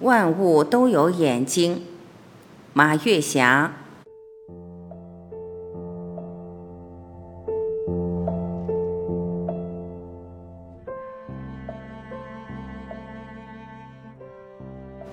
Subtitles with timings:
[0.00, 1.82] 万物都有眼睛。
[2.74, 3.72] 马月霞。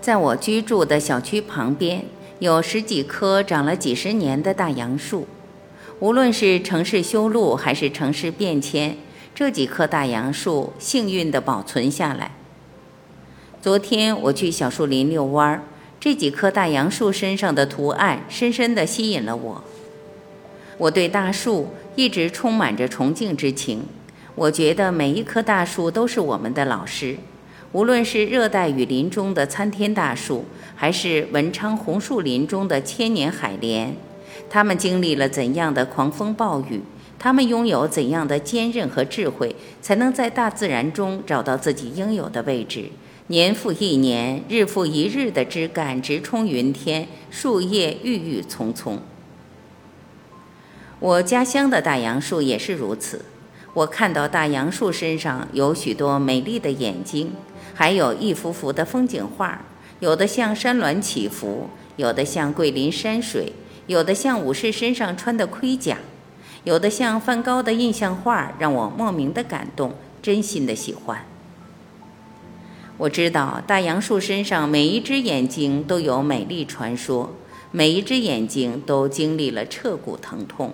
[0.01, 2.03] 在我居住的小区旁边，
[2.39, 5.25] 有十几棵长了几十年的大杨树。
[5.99, 8.97] 无论是城市修路还是城市变迁，
[9.33, 12.31] 这几棵大杨树幸运地保存下来。
[13.63, 15.63] 昨天我去小树林遛弯儿，
[15.97, 19.63] 这几棵大杨树身上的图案深深地吸引了我。
[20.77, 23.83] 我对大树一直充满着崇敬之情，
[24.35, 27.15] 我觉得每一棵大树都是我们的老师。
[27.71, 30.43] 无论是热带雨林中的参天大树，
[30.75, 33.95] 还是文昌红树林中的千年海莲，
[34.49, 36.81] 它们经历了怎样的狂风暴雨？
[37.17, 42.89] 它们拥有怎样的坚韧和智慧，才能在大自然中找到自己应有的位置？
[43.33, 49.01] 年复一年，日复一日的枝干直冲云天，树叶郁郁葱葱。
[50.99, 53.25] 我家乡的大杨树也是如此。
[53.73, 57.31] 我看到大杨树身上有许多美丽的眼睛。
[57.73, 59.65] 还有一幅幅的风景画，
[59.99, 63.53] 有的像山峦起伏，有的像桂林山水，
[63.87, 65.97] 有的像武士身上穿的盔甲，
[66.65, 71.25] 有的像梵高的印象画，让我莫名的感动，真心的喜欢。
[73.03, 77.35] 我知道大杨树身上每一只眼睛都有美丽传说，
[77.69, 80.73] 每一只眼睛都经历了彻骨疼痛。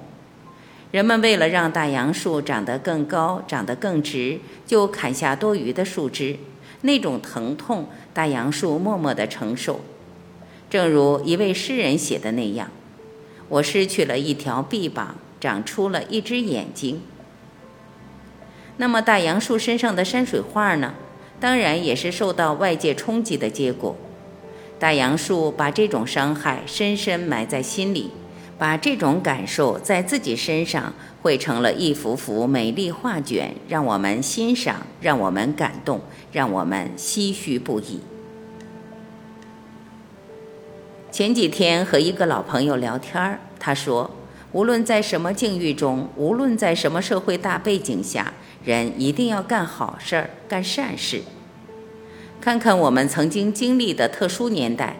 [0.91, 6.37] 人们为了让大杨树长得更高、长得更直，就砍下多余的树枝。
[6.81, 9.79] 那种疼痛，大杨树默默地承受。
[10.69, 12.69] 正如一位诗人写的那样
[13.49, 17.01] ：“我失去了一条臂膀，长出了一只眼睛。”
[18.77, 20.93] 那么，大杨树身上的山水画呢？
[21.39, 23.95] 当然也是受到外界冲击的结果。
[24.77, 28.11] 大杨树把这种伤害深深埋在心里。
[28.57, 36.01] 把这种感受在自己身上绘成了一幅幅美丽画卷，让我们欣赏，让我们感动，
[36.33, 38.01] 让我们唏嘘不已。
[41.09, 44.11] 前几天和一个老朋友聊天他说，
[44.51, 48.33] 无论在什么境遇中，无论在什么社会大背景下，
[48.63, 51.21] 人一定要干好事儿，干善事。
[52.41, 54.95] 看看我们曾经经历的特殊年代，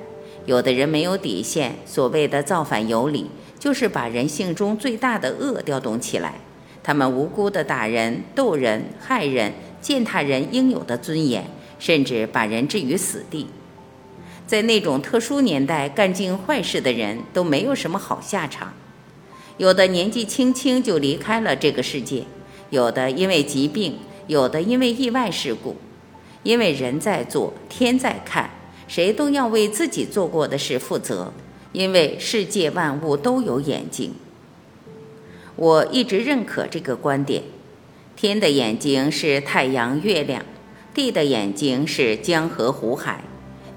[0.46, 3.30] 有的人没有底线，所谓的造反有理。
[3.58, 6.36] 就是把人性中最大的恶调动起来，
[6.82, 11.44] 他们无辜的打人、斗人、害人，践踏人应有的尊严，
[11.78, 13.48] 甚至把人置于死地。
[14.48, 18.72] 在那种特殊年代，干尽坏事的人都没有什么好下场。
[19.60, 22.24] 有的年纪轻轻就离开了这个世界，
[22.70, 25.76] 有的因为疾病，有的因为意外事故。
[26.44, 28.50] 因为人在做，天在看，
[28.88, 31.34] 谁都要为自己做过的事负责。
[31.74, 34.14] 因为世界万物都有眼睛，
[35.58, 37.44] 我一直认可这个观点。
[38.16, 40.44] 天的眼睛是太阳、月亮，
[40.94, 43.26] 地的眼睛是江河湖海，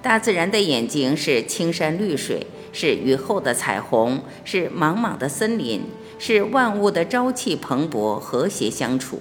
[0.00, 5.82] 大自然的眼睛是青山绿水，是雨后的彩虹，是茫茫的森林，
[6.18, 9.20] 是万物的朝气蓬勃、和谐相处。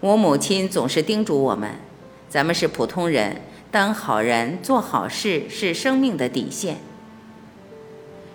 [0.00, 1.70] 我母亲总是叮嘱我们：
[2.28, 6.76] 咱们是普通人，当好人、做好事是生命的底线。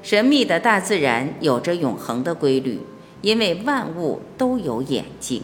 [0.01, 2.79] 神秘的大自然有着永恒的规律，
[3.21, 5.43] 因为万物都有眼睛。